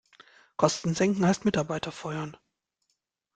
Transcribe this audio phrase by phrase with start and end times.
[0.55, 2.35] Kosten senken heißt Mitarbeiter feuern.